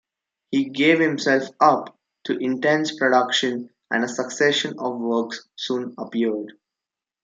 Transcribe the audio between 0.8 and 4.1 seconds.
himself up to intense production, and a